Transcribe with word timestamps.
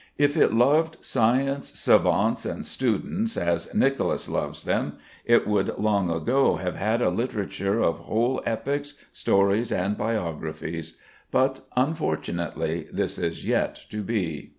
If 0.17 0.35
it 0.35 0.51
loved 0.51 1.05
science, 1.05 1.79
savants 1.79 2.43
and 2.43 2.65
students 2.65 3.37
as 3.37 3.71
Nicolas 3.71 4.27
loves 4.27 4.63
them, 4.63 4.93
it 5.25 5.45
would 5.45 5.77
long 5.77 6.09
ago 6.09 6.55
have 6.55 6.75
had 6.75 7.03
a 7.03 7.11
literature 7.11 7.79
of 7.79 7.99
whole 7.99 8.41
epics, 8.43 8.95
stories, 9.13 9.71
and 9.71 9.95
biographies. 9.95 10.95
But 11.29 11.67
unfortunately 11.77 12.87
this 12.91 13.19
is 13.19 13.45
yet 13.45 13.79
to 13.91 14.01
be. 14.01 14.49